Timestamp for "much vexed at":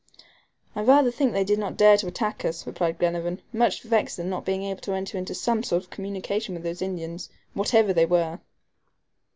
3.53-4.25